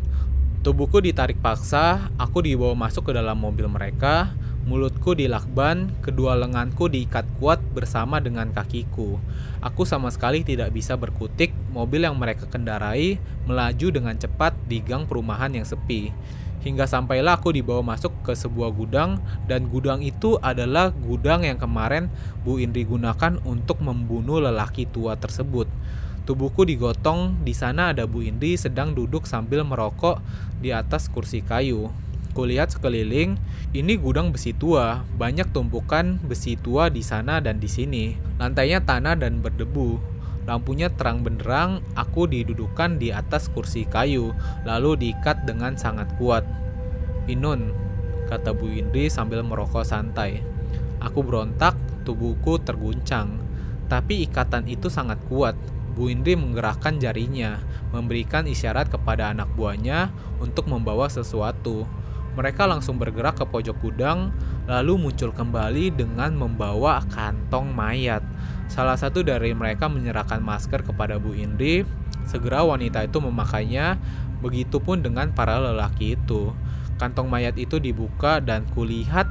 Tubuhku 0.63 1.03
ditarik 1.03 1.43
paksa, 1.43 2.07
aku 2.15 2.39
dibawa 2.39 2.71
masuk 2.71 3.11
ke 3.11 3.19
dalam 3.19 3.35
mobil 3.35 3.67
mereka, 3.67 4.31
mulutku 4.63 5.11
dilakban, 5.11 5.91
kedua 5.99 6.39
lenganku 6.39 6.87
diikat 6.87 7.27
kuat 7.35 7.59
bersama 7.75 8.23
dengan 8.23 8.47
kakiku. 8.47 9.19
Aku 9.59 9.83
sama 9.83 10.07
sekali 10.07 10.39
tidak 10.47 10.71
bisa 10.71 10.95
berkutik, 10.95 11.51
mobil 11.75 12.07
yang 12.07 12.15
mereka 12.15 12.47
kendarai 12.47 13.19
melaju 13.43 13.91
dengan 13.91 14.15
cepat 14.15 14.55
di 14.71 14.79
gang 14.79 15.03
perumahan 15.03 15.51
yang 15.51 15.67
sepi. 15.67 16.15
Hingga 16.63 16.87
sampailah 16.87 17.43
aku 17.43 17.51
dibawa 17.51 17.83
masuk 17.83 18.15
ke 18.23 18.31
sebuah 18.31 18.71
gudang 18.71 19.19
dan 19.51 19.67
gudang 19.67 19.99
itu 19.99 20.39
adalah 20.39 20.95
gudang 20.95 21.43
yang 21.43 21.59
kemarin 21.59 22.07
Bu 22.47 22.63
Indri 22.63 22.87
gunakan 22.87 23.35
untuk 23.43 23.83
membunuh 23.83 24.39
lelaki 24.39 24.87
tua 24.87 25.19
tersebut. 25.19 25.67
Tubuhku 26.23 26.63
digotong, 26.63 27.43
di 27.43 27.51
sana 27.51 27.91
ada 27.91 28.07
Bu 28.07 28.23
Indri 28.23 28.55
sedang 28.55 28.95
duduk 28.95 29.27
sambil 29.27 29.67
merokok 29.67 30.23
di 30.63 30.71
atas 30.71 31.11
kursi 31.11 31.43
kayu. 31.43 31.91
Kulihat 32.31 32.71
sekeliling, 32.71 33.35
ini 33.75 33.99
gudang 33.99 34.31
besi 34.31 34.55
tua, 34.55 35.03
banyak 35.19 35.51
tumpukan 35.51 36.23
besi 36.23 36.55
tua 36.55 36.87
di 36.87 37.03
sana 37.03 37.43
dan 37.43 37.59
di 37.59 37.67
sini. 37.67 38.15
Lantainya 38.39 38.79
tanah 38.79 39.19
dan 39.19 39.43
berdebu. 39.43 39.99
Lampunya 40.47 40.87
terang 40.95 41.27
benderang, 41.27 41.83
aku 41.91 42.23
didudukan 42.31 43.03
di 43.03 43.11
atas 43.11 43.51
kursi 43.51 43.83
kayu, 43.83 44.31
lalu 44.63 44.95
diikat 44.95 45.43
dengan 45.43 45.75
sangat 45.75 46.07
kuat. 46.15 46.47
Inun, 47.27 47.75
kata 48.31 48.55
Bu 48.55 48.71
Indri 48.71 49.11
sambil 49.11 49.43
merokok 49.43 49.83
santai. 49.83 50.39
Aku 51.03 51.19
berontak, 51.19 51.75
tubuhku 52.07 52.63
terguncang. 52.63 53.43
Tapi 53.91 54.23
ikatan 54.23 54.71
itu 54.71 54.87
sangat 54.87 55.19
kuat, 55.27 55.59
Bu 55.93 56.09
Indri 56.09 56.33
menggerakkan 56.33 56.97
jarinya, 56.97 57.61
memberikan 57.93 58.49
isyarat 58.49 58.89
kepada 58.89 59.29
anak 59.29 59.53
buahnya 59.53 60.09
untuk 60.41 60.65
membawa 60.65 61.05
sesuatu. 61.05 61.85
Mereka 62.33 62.65
langsung 62.65 62.97
bergerak 62.97 63.37
ke 63.37 63.45
pojok 63.45 63.77
gudang, 63.77 64.33
lalu 64.65 64.97
muncul 64.97 65.29
kembali 65.29 65.93
dengan 65.93 66.33
membawa 66.33 67.05
kantong 67.13 67.69
mayat. 67.69 68.25
Salah 68.65 68.97
satu 68.97 69.21
dari 69.21 69.53
mereka 69.53 69.85
menyerahkan 69.85 70.41
masker 70.41 70.81
kepada 70.81 71.21
Bu 71.21 71.37
Indri. 71.37 71.85
Segera 72.25 72.65
wanita 72.65 73.05
itu 73.05 73.21
memakainya, 73.21 74.01
begitupun 74.41 75.05
dengan 75.05 75.29
para 75.29 75.61
lelaki 75.61 76.17
itu. 76.17 76.49
Kantong 76.97 77.29
mayat 77.29 77.53
itu 77.61 77.77
dibuka 77.77 78.41
dan 78.41 78.65
kulihat 78.73 79.29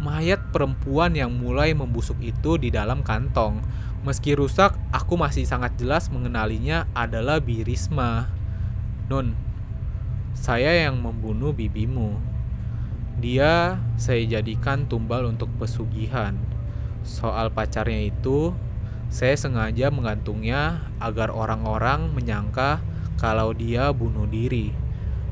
mayat 0.00 0.40
perempuan 0.48 1.12
yang 1.12 1.28
mulai 1.28 1.76
membusuk 1.76 2.16
itu 2.24 2.56
di 2.56 2.72
dalam 2.72 3.04
kantong. 3.04 3.60
Meski 4.00 4.32
rusak, 4.32 4.72
aku 4.96 5.20
masih 5.20 5.44
sangat 5.44 5.76
jelas 5.76 6.08
mengenalinya 6.08 6.88
adalah 6.96 7.36
Birisma. 7.36 8.32
Nun, 9.12 9.36
saya 10.32 10.88
yang 10.88 11.04
membunuh 11.04 11.52
bibimu. 11.52 12.16
Dia 13.20 13.76
saya 14.00 14.24
jadikan 14.24 14.88
tumbal 14.88 15.28
untuk 15.28 15.52
pesugihan. 15.60 16.32
Soal 17.04 17.52
pacarnya 17.52 18.08
itu, 18.08 18.56
saya 19.12 19.36
sengaja 19.36 19.92
menggantungnya 19.92 20.88
agar 20.96 21.28
orang-orang 21.28 22.08
menyangka 22.16 22.80
kalau 23.20 23.52
dia 23.52 23.92
bunuh 23.92 24.24
diri. 24.24 24.72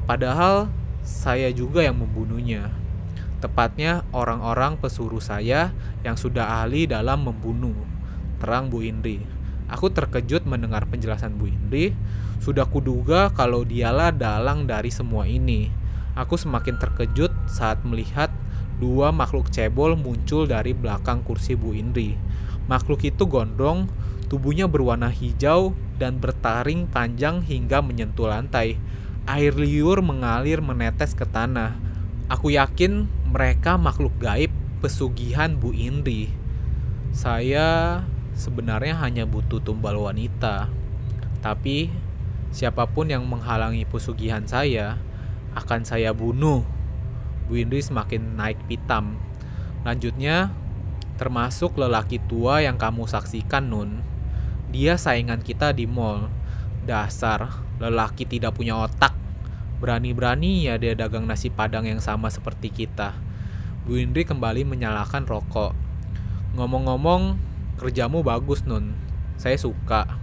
Padahal 0.05 0.69
saya 1.01 1.49
juga 1.57 1.81
yang 1.81 2.05
membunuhnya. 2.05 2.69
Tepatnya 3.39 4.03
orang-orang 4.11 4.83
pesuruh 4.83 5.23
saya 5.23 5.71
yang 6.03 6.19
sudah 6.19 6.63
ahli 6.63 6.91
dalam 6.91 7.23
membunuh 7.23 7.75
terang 8.43 8.67
Bu 8.67 8.83
Indri. 8.83 9.23
Aku 9.71 9.95
terkejut 9.95 10.43
mendengar 10.49 10.89
penjelasan 10.91 11.39
Bu 11.39 11.47
Indri. 11.47 11.95
Sudah 12.43 12.67
kuduga 12.67 13.31
kalau 13.31 13.63
dialah 13.63 14.11
dalang 14.11 14.67
dari 14.67 14.91
semua 14.91 15.29
ini. 15.31 15.71
Aku 16.19 16.35
semakin 16.35 16.83
terkejut 16.83 17.31
saat 17.47 17.79
melihat 17.87 18.33
dua 18.83 19.15
makhluk 19.15 19.51
cebol 19.55 19.95
muncul 19.95 20.51
dari 20.51 20.75
belakang 20.75 21.23
kursi 21.23 21.55
Bu 21.55 21.79
Indri. 21.79 22.19
Makhluk 22.67 23.07
itu 23.07 23.23
gondrong, 23.27 23.87
tubuhnya 24.27 24.67
berwarna 24.67 25.15
hijau 25.15 25.79
dan 25.99 26.19
bertaring 26.19 26.91
panjang 26.91 27.43
hingga 27.43 27.79
menyentuh 27.83 28.27
lantai. 28.27 28.79
Air 29.29 29.55
liur 29.55 30.01
mengalir 30.03 30.59
menetes 30.59 31.13
ke 31.13 31.29
tanah. 31.29 31.88
Aku 32.29 32.53
yakin 32.53 33.09
mereka 33.25 33.81
makhluk 33.81 34.13
gaib 34.21 34.53
pesugihan 34.85 35.57
Bu 35.57 35.73
Indri. 35.73 36.29
Saya 37.09 38.05
sebenarnya 38.37 39.01
hanya 39.01 39.25
butuh 39.25 39.65
tumbal 39.65 39.97
wanita. 39.97 40.69
Tapi 41.41 41.89
siapa 42.53 42.85
pun 42.85 43.09
yang 43.09 43.25
menghalangi 43.25 43.89
pesugihan 43.89 44.45
saya 44.45 45.01
akan 45.57 45.89
saya 45.89 46.13
bunuh. 46.13 46.69
Bu 47.49 47.65
Indri 47.65 47.81
semakin 47.81 48.37
naik 48.37 48.61
pitam. 48.69 49.17
Lanjutnya, 49.89 50.53
termasuk 51.17 51.81
lelaki 51.81 52.21
tua 52.29 52.61
yang 52.61 52.77
kamu 52.77 53.09
saksikan, 53.09 53.73
Nun. 53.73 54.05
Dia 54.69 55.01
saingan 55.01 55.41
kita 55.41 55.73
di 55.73 55.89
mall. 55.89 56.29
Dasar, 56.85 57.65
lelaki 57.81 58.29
tidak 58.29 58.53
punya 58.53 58.77
otak. 58.77 59.17
Berani-berani 59.79 60.67
ya 60.67 60.75
dia 60.77 60.99
dagang 60.99 61.27
nasi 61.27 61.51
padang 61.51 61.87
yang 61.87 62.03
sama 62.03 62.29
seperti 62.29 62.71
kita. 62.71 63.15
Bu 63.87 63.97
Indri 63.97 64.27
kembali 64.27 64.67
menyalakan 64.67 65.25
rokok. 65.25 65.73
Ngomong-ngomong, 66.59 67.39
Kerjamu 67.79 68.27
bagus, 68.27 68.67
Nun. 68.67 68.99
Saya 69.39 69.55
suka. 69.55 70.19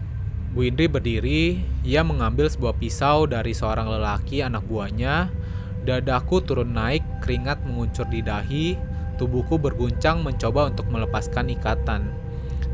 Bu 0.52 0.68
Indri 0.68 0.92
berdiri, 0.92 1.64
ia 1.88 2.04
mengambil 2.04 2.52
sebuah 2.52 2.76
pisau 2.76 3.24
dari 3.32 3.56
seorang 3.56 3.88
lelaki 3.88 4.44
anak 4.44 4.68
buahnya. 4.68 5.32
Dadaku 5.88 6.44
turun 6.44 6.76
naik, 6.76 7.00
keringat 7.24 7.64
menguncur 7.64 8.04
di 8.12 8.20
dahi, 8.20 8.76
tubuhku 9.16 9.56
berguncang 9.56 10.20
mencoba 10.20 10.68
untuk 10.68 10.92
melepaskan 10.92 11.48
ikatan. 11.56 12.12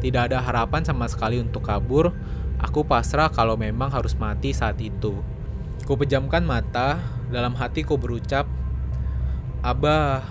Tidak 0.02 0.34
ada 0.34 0.42
harapan 0.42 0.82
sama 0.82 1.06
sekali 1.06 1.38
untuk 1.38 1.62
kabur, 1.62 2.10
aku 2.58 2.82
pasrah 2.82 3.30
kalau 3.30 3.54
memang 3.54 3.94
harus 3.94 4.18
mati 4.18 4.50
saat 4.50 4.82
itu. 4.82 5.22
Ku 5.92 6.00
pejamkan 6.00 6.48
mata, 6.48 7.04
dalam 7.36 7.52
hatiku 7.52 8.00
berucap, 8.00 8.48
Abah, 9.60 10.24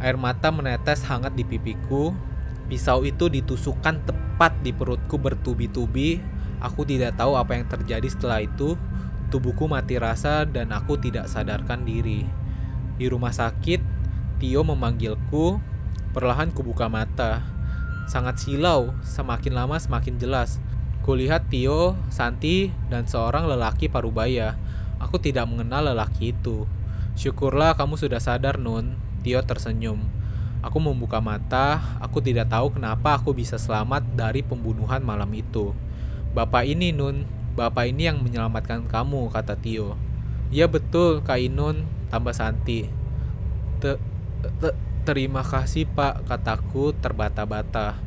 air 0.00 0.16
mata 0.16 0.48
menetes 0.48 1.04
hangat 1.04 1.36
di 1.36 1.44
pipiku, 1.44 2.16
Pisau 2.64 3.04
itu 3.04 3.28
ditusukkan 3.28 4.08
tepat 4.08 4.56
di 4.64 4.72
perutku 4.72 5.20
bertubi-tubi. 5.20 6.24
Aku 6.64 6.88
tidak 6.88 7.20
tahu 7.20 7.36
apa 7.36 7.60
yang 7.60 7.68
terjadi 7.68 8.08
setelah 8.08 8.40
itu. 8.40 8.72
Tubuhku 9.28 9.68
mati 9.68 10.00
rasa 10.00 10.48
dan 10.48 10.72
aku 10.72 10.96
tidak 10.96 11.28
sadarkan 11.28 11.84
diri. 11.84 12.24
Di 12.96 13.12
rumah 13.12 13.36
sakit, 13.36 13.84
Tio 14.40 14.64
memanggilku. 14.64 15.60
Perlahan 16.16 16.56
kubuka 16.56 16.88
mata. 16.88 17.44
Sangat 18.08 18.40
silau, 18.40 18.96
semakin 19.04 19.52
lama 19.52 19.76
semakin 19.76 20.16
jelas. 20.16 20.56
Kulihat 21.02 21.50
Tio, 21.50 21.98
Santi, 22.14 22.70
dan 22.86 23.10
seorang 23.10 23.50
lelaki 23.50 23.90
parubaya. 23.90 24.54
Aku 25.02 25.18
tidak 25.18 25.50
mengenal 25.50 25.90
lelaki 25.90 26.30
itu. 26.30 26.70
Syukurlah 27.18 27.74
kamu 27.74 27.98
sudah 27.98 28.22
sadar, 28.22 28.62
Nun. 28.62 28.94
Tio 29.26 29.42
tersenyum. 29.42 29.98
Aku 30.62 30.78
membuka 30.78 31.18
mata, 31.18 31.98
aku 31.98 32.22
tidak 32.22 32.54
tahu 32.54 32.78
kenapa 32.78 33.18
aku 33.18 33.34
bisa 33.34 33.58
selamat 33.58 34.14
dari 34.14 34.46
pembunuhan 34.46 35.02
malam 35.02 35.26
itu. 35.34 35.74
Bapak 36.38 36.70
ini 36.70 36.94
Nun, 36.94 37.26
bapak 37.58 37.90
ini 37.90 38.06
yang 38.06 38.22
menyelamatkan 38.22 38.86
kamu, 38.86 39.26
kata 39.34 39.58
Tio. 39.58 39.98
Iya 40.52 40.70
betul, 40.70 41.24
Kak 41.24 41.40
Inun, 41.40 41.88
tambah 42.12 42.36
Santi. 42.36 42.84
Te, 43.80 43.96
te, 44.60 44.70
terima 45.02 45.40
kasih 45.40 45.88
pak, 45.88 46.28
kataku 46.28 46.94
terbata-bata. 46.94 47.98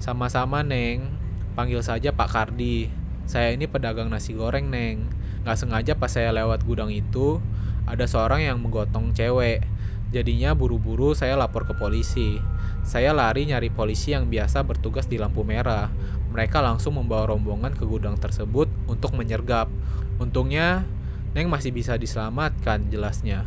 Sama-sama 0.00 0.64
Neng, 0.64 1.19
panggil 1.60 1.84
saja 1.84 2.16
Pak 2.16 2.28
Kardi. 2.32 2.88
Saya 3.28 3.52
ini 3.52 3.68
pedagang 3.68 4.08
nasi 4.08 4.32
goreng 4.32 4.72
Neng. 4.72 5.12
Gak 5.44 5.60
sengaja 5.60 5.92
pas 5.92 6.08
saya 6.08 6.32
lewat 6.32 6.64
gudang 6.64 6.88
itu, 6.88 7.36
ada 7.84 8.08
seorang 8.08 8.40
yang 8.40 8.64
menggotong 8.64 9.12
cewek. 9.12 9.60
Jadinya 10.08 10.56
buru-buru 10.56 11.12
saya 11.12 11.36
lapor 11.36 11.68
ke 11.68 11.76
polisi. 11.76 12.40
Saya 12.80 13.12
lari 13.12 13.44
nyari 13.44 13.68
polisi 13.68 14.16
yang 14.16 14.32
biasa 14.32 14.64
bertugas 14.64 15.04
di 15.04 15.20
lampu 15.20 15.44
merah. 15.44 15.92
Mereka 16.32 16.64
langsung 16.64 16.96
membawa 16.96 17.28
rombongan 17.28 17.76
ke 17.76 17.84
gudang 17.84 18.16
tersebut 18.16 18.72
untuk 18.88 19.12
menyergap. 19.12 19.68
Untungnya, 20.16 20.88
Neng 21.36 21.52
masih 21.52 21.76
bisa 21.76 22.00
diselamatkan 22.00 22.88
jelasnya. 22.88 23.44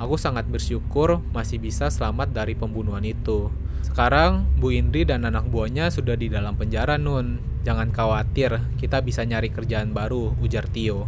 Aku 0.00 0.16
sangat 0.16 0.48
bersyukur 0.48 1.20
masih 1.32 1.60
bisa 1.60 1.92
selamat 1.92 2.32
dari 2.32 2.56
pembunuhan 2.56 3.04
itu. 3.04 3.52
Sekarang, 3.84 4.48
Bu 4.56 4.72
Indri 4.72 5.04
dan 5.04 5.26
anak 5.28 5.50
buahnya 5.52 5.92
sudah 5.92 6.16
di 6.16 6.32
dalam 6.32 6.56
penjara, 6.56 6.96
Nun. 6.96 7.40
Jangan 7.62 7.92
khawatir, 7.94 8.58
kita 8.80 9.04
bisa 9.04 9.22
nyari 9.22 9.52
kerjaan 9.52 9.92
baru, 9.92 10.34
ujar 10.40 10.66
Tio. 10.70 11.06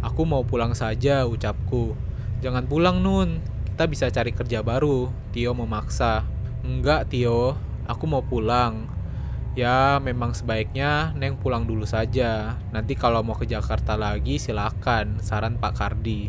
Aku 0.00 0.24
mau 0.24 0.46
pulang 0.46 0.72
saja, 0.72 1.28
ucapku. 1.28 1.98
Jangan 2.40 2.64
pulang, 2.70 3.04
Nun 3.04 3.40
kita 3.80 3.88
bisa 3.88 4.12
cari 4.12 4.36
kerja 4.36 4.60
baru. 4.60 5.08
Tio 5.32 5.56
memaksa. 5.56 6.28
Enggak, 6.60 7.08
Tio. 7.08 7.56
Aku 7.88 8.04
mau 8.04 8.20
pulang. 8.20 8.92
Ya 9.56 9.96
memang 10.04 10.36
sebaiknya 10.36 11.16
Neng 11.16 11.40
pulang 11.40 11.64
dulu 11.64 11.88
saja. 11.88 12.60
Nanti 12.76 12.92
kalau 12.92 13.24
mau 13.24 13.32
ke 13.32 13.48
Jakarta 13.48 13.96
lagi 13.96 14.36
silakan, 14.36 15.24
saran 15.24 15.56
Pak 15.56 15.80
Kardi. 15.80 16.28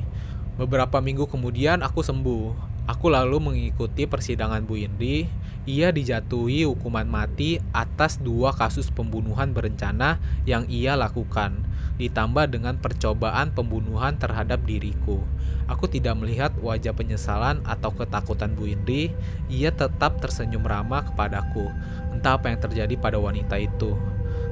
Beberapa 0.60 1.00
minggu 1.00 1.31
kemudian 1.31 1.79
aku 1.79 2.03
sembuh. 2.03 2.72
Aku 2.89 3.08
lalu 3.08 3.39
mengikuti 3.39 4.03
persidangan 4.03 4.67
Bu 4.67 4.75
Indri. 4.75 5.29
Ia 5.70 5.93
dijatuhi 5.93 6.65
hukuman 6.65 7.05
mati 7.05 7.62
atas 7.70 8.17
dua 8.17 8.50
kasus 8.50 8.89
pembunuhan 8.89 9.53
berencana 9.53 10.17
yang 10.50 10.65
ia 10.65 10.98
lakukan, 10.98 11.53
ditambah 12.01 12.50
dengan 12.50 12.81
percobaan 12.81 13.53
pembunuhan 13.53 14.17
terhadap 14.17 14.65
diriku. 14.65 15.22
Aku 15.70 15.86
tidak 15.86 16.17
melihat 16.17 16.50
wajah 16.60 16.91
penyesalan 16.98 17.62
atau 17.63 17.93
ketakutan 17.93 18.58
Bu 18.58 18.74
Indri. 18.74 19.13
Ia 19.53 19.70
tetap 19.70 20.17
tersenyum 20.17 20.65
ramah 20.65 21.05
kepadaku. 21.13 21.70
Entah 22.12 22.41
apa 22.41 22.50
yang 22.50 22.60
terjadi 22.60 22.98
pada 22.98 23.22
wanita 23.22 23.62
itu. 23.62 23.96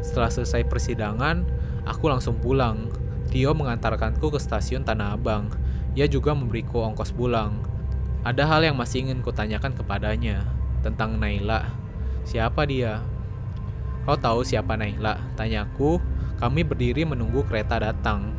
Setelah 0.06 0.30
selesai 0.32 0.64
persidangan, 0.70 1.44
aku 1.90 2.06
langsung 2.08 2.38
pulang. 2.38 2.88
Tio 3.34 3.52
mengantarkanku 3.58 4.30
ke 4.30 4.40
stasiun 4.40 4.86
Tanah 4.86 5.18
Abang. 5.18 5.50
Ia 6.00 6.08
juga 6.08 6.32
memberiku 6.32 6.80
ongkos 6.80 7.12
pulang. 7.12 7.60
Ada 8.24 8.48
hal 8.48 8.64
yang 8.64 8.80
masih 8.80 9.04
ingin 9.04 9.20
kutanyakan 9.20 9.76
kepadanya 9.76 10.48
tentang 10.80 11.20
Naila. 11.20 11.76
Siapa 12.24 12.64
dia? 12.64 13.04
Kau 14.08 14.16
tahu 14.16 14.48
siapa 14.48 14.80
Naila? 14.80 15.20
Tanyaku. 15.36 16.00
Kami 16.40 16.64
berdiri 16.64 17.04
menunggu 17.04 17.44
kereta 17.44 17.84
datang. 17.84 18.32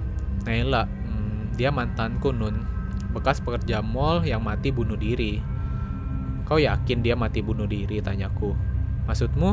Naila, 0.48 0.88
hmm, 0.88 1.60
dia 1.60 1.68
mantanku 1.68 2.32
Nun. 2.32 2.64
Bekas 3.12 3.44
pekerja 3.44 3.84
mall 3.84 4.24
yang 4.24 4.40
mati 4.40 4.72
bunuh 4.72 4.96
diri. 4.96 5.44
Kau 6.48 6.56
yakin 6.56 7.04
dia 7.04 7.12
mati 7.12 7.44
bunuh 7.44 7.68
diri? 7.68 8.00
Tanyaku. 8.00 8.56
Maksudmu? 9.04 9.52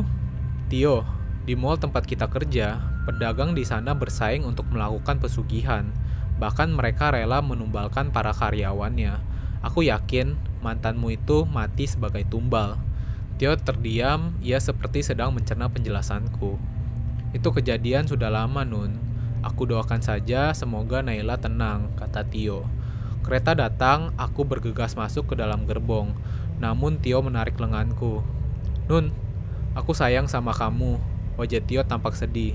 Tio, 0.72 1.04
di 1.44 1.52
mall 1.52 1.76
tempat 1.76 2.08
kita 2.08 2.24
kerja, 2.32 2.80
pedagang 3.04 3.52
di 3.52 3.68
sana 3.68 3.92
bersaing 3.92 4.48
untuk 4.48 4.64
melakukan 4.72 5.20
pesugihan. 5.20 5.92
Bahkan 6.38 6.70
mereka 6.74 7.10
rela 7.10 7.42
menumbalkan 7.42 8.14
para 8.14 8.30
karyawannya 8.30 9.38
Aku 9.58 9.82
yakin 9.82 10.38
mantanmu 10.62 11.18
itu 11.18 11.42
mati 11.42 11.90
sebagai 11.90 12.22
tumbal. 12.22 12.78
Tio 13.38 13.58
terdiam, 13.58 14.34
ia 14.38 14.58
seperti 14.62 15.02
sedang 15.02 15.34
mencerna 15.34 15.66
penjelasanku. 15.66 16.58
Itu 17.34 17.48
kejadian 17.50 18.06
sudah 18.06 18.30
lama, 18.30 18.62
Nun. 18.62 18.98
Aku 19.42 19.66
doakan 19.66 20.02
saja 20.02 20.50
semoga 20.54 21.02
Naila 21.02 21.38
tenang, 21.38 21.90
kata 21.98 22.26
Tio. 22.26 22.66
Kereta 23.26 23.54
datang, 23.54 24.14
aku 24.14 24.46
bergegas 24.46 24.94
masuk 24.94 25.34
ke 25.34 25.34
dalam 25.34 25.66
gerbong. 25.66 26.14
Namun 26.62 27.02
Tio 27.02 27.18
menarik 27.22 27.58
lenganku. 27.58 28.22
Nun, 28.86 29.10
aku 29.74 29.90
sayang 29.90 30.30
sama 30.30 30.54
kamu. 30.54 31.02
Wajah 31.34 31.62
Tio 31.66 31.82
tampak 31.82 32.14
sedih. 32.14 32.54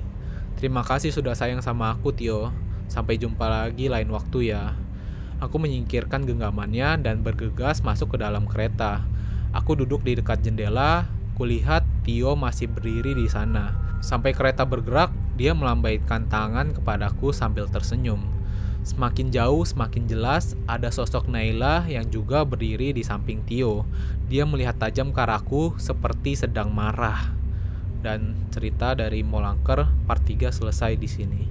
Terima 0.55 0.87
kasih 0.87 1.11
sudah 1.11 1.35
sayang 1.35 1.59
sama 1.59 1.91
aku, 1.91 2.15
Tio. 2.15 2.51
Sampai 2.93 3.17
jumpa 3.17 3.49
lagi 3.49 3.89
lain 3.89 4.05
waktu 4.13 4.53
ya. 4.53 4.77
Aku 5.41 5.57
menyingkirkan 5.57 6.29
genggamannya 6.29 7.01
dan 7.01 7.25
bergegas 7.25 7.81
masuk 7.81 8.13
ke 8.13 8.17
dalam 8.21 8.45
kereta. 8.45 9.01
Aku 9.49 9.73
duduk 9.73 10.05
di 10.05 10.13
dekat 10.13 10.45
jendela, 10.45 11.09
kulihat 11.33 11.81
Tio 12.05 12.37
masih 12.37 12.69
berdiri 12.69 13.17
di 13.17 13.25
sana. 13.25 13.97
Sampai 14.05 14.37
kereta 14.37 14.61
bergerak, 14.61 15.09
dia 15.33 15.57
melambaikan 15.57 16.29
tangan 16.29 16.77
kepadaku 16.77 17.33
sambil 17.33 17.65
tersenyum. 17.65 18.29
Semakin 18.85 19.33
jauh, 19.33 19.65
semakin 19.65 20.05
jelas 20.05 20.53
ada 20.69 20.93
sosok 20.93 21.25
Naila 21.33 21.89
yang 21.89 22.05
juga 22.13 22.45
berdiri 22.45 22.93
di 22.93 23.01
samping 23.01 23.41
Tio. 23.41 23.89
Dia 24.29 24.45
melihat 24.45 24.77
tajam 24.77 25.09
ke 25.09 25.17
arahku 25.17 25.81
seperti 25.81 26.37
sedang 26.37 26.69
marah. 26.69 27.33
Dan 28.05 28.37
cerita 28.53 28.93
dari 28.93 29.25
Molangker 29.25 29.89
part 30.05 30.21
3 30.21 30.53
selesai 30.53 30.93
di 30.93 31.09
sini 31.09 31.43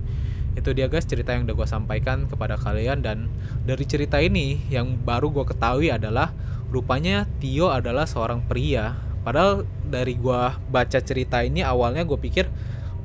itu 0.53 0.71
dia 0.77 0.87
guys 0.89 1.09
cerita 1.09 1.33
yang 1.33 1.49
udah 1.49 1.57
gue 1.57 1.69
sampaikan 1.69 2.29
kepada 2.29 2.61
kalian. 2.61 3.01
Dan 3.01 3.33
dari 3.65 3.85
cerita 3.89 4.21
ini 4.21 4.61
yang 4.69 5.01
baru 5.01 5.33
gue 5.33 5.45
ketahui 5.49 5.89
adalah 5.89 6.33
rupanya 6.69 7.25
Tio 7.41 7.73
adalah 7.73 8.05
seorang 8.05 8.45
pria. 8.45 8.97
Padahal 9.23 9.65
dari 9.87 10.19
gue 10.19 10.43
baca 10.69 10.99
cerita 10.99 11.41
ini 11.41 11.63
awalnya 11.63 12.03
gue 12.03 12.19
pikir 12.19 12.51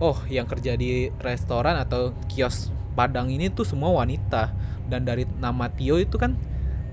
oh 0.02 0.17
yang 0.28 0.50
kerja 0.50 0.74
di 0.76 1.13
restoran 1.22 1.78
atau 1.78 2.13
kios 2.30 2.74
Padang 2.98 3.30
ini 3.30 3.54
tuh 3.54 3.62
semua 3.62 3.93
wanita. 3.93 4.50
Dan 4.89 5.06
dari 5.06 5.30
nama 5.38 5.69
Tio 5.69 6.02
itu 6.02 6.17
kan 6.17 6.34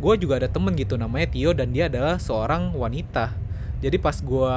gue 0.04 0.14
juga 0.20 0.36
ada 0.36 0.52
temen 0.52 0.76
gitu 0.76 1.00
namanya 1.00 1.32
Tio 1.32 1.56
dan 1.56 1.72
dia 1.72 1.88
adalah 1.88 2.20
seorang 2.20 2.76
wanita. 2.76 3.32
Jadi 3.80 3.96
pas 3.96 4.20
gue 4.20 4.52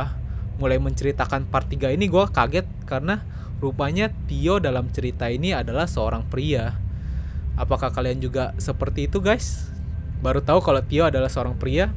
mulai 0.57 0.81
menceritakan 0.81 1.47
part 1.47 1.69
3 1.69 1.95
ini 1.95 2.09
gue 2.09 2.25
kaget 2.33 2.67
karena 2.83 3.23
Rupanya 3.57 4.13
Tio 4.29 4.61
dalam 4.61 4.93
cerita 4.93 5.27
ini 5.33 5.49
adalah 5.49 5.89
seorang 5.89 6.25
pria. 6.29 6.77
Apakah 7.57 7.89
kalian 7.89 8.21
juga 8.21 8.53
seperti 8.61 9.09
itu 9.09 9.17
guys? 9.17 9.73
Baru 10.21 10.45
tahu 10.45 10.61
kalau 10.61 10.81
Tio 10.85 11.09
adalah 11.09 11.29
seorang 11.29 11.57
pria? 11.57 11.89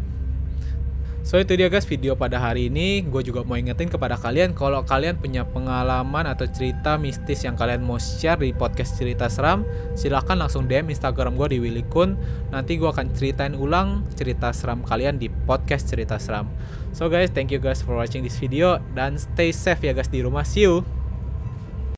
So 1.20 1.37
itu 1.37 1.53
dia 1.53 1.68
guys 1.68 1.85
video 1.85 2.16
pada 2.16 2.40
hari 2.40 2.73
ini 2.73 3.05
Gue 3.05 3.20
juga 3.20 3.44
mau 3.44 3.53
ingetin 3.53 3.92
kepada 3.92 4.16
kalian 4.16 4.57
Kalau 4.57 4.81
kalian 4.88 5.20
punya 5.20 5.44
pengalaman 5.44 6.25
atau 6.25 6.49
cerita 6.49 6.96
mistis 6.96 7.44
yang 7.44 7.61
kalian 7.61 7.85
mau 7.85 8.01
share 8.01 8.40
di 8.40 8.57
podcast 8.57 8.96
cerita 8.96 9.29
seram 9.29 9.68
Silahkan 9.92 10.40
langsung 10.40 10.64
DM 10.64 10.88
Instagram 10.88 11.37
gue 11.37 11.53
di 11.53 11.59
Willy 11.61 11.85
Kun 11.92 12.16
Nanti 12.49 12.81
gue 12.81 12.88
akan 12.88 13.12
ceritain 13.12 13.53
ulang 13.53 14.09
cerita 14.16 14.49
seram 14.57 14.81
kalian 14.81 15.20
di 15.20 15.29
podcast 15.29 15.92
cerita 15.92 16.16
seram 16.16 16.49
So 16.96 17.12
guys 17.12 17.29
thank 17.37 17.53
you 17.53 17.61
guys 17.61 17.85
for 17.85 18.01
watching 18.01 18.25
this 18.25 18.40
video 18.40 18.81
Dan 18.96 19.20
stay 19.20 19.53
safe 19.53 19.85
ya 19.85 19.92
guys 19.92 20.09
di 20.09 20.25
rumah 20.25 20.49
See 20.49 20.64
you 20.64 21.00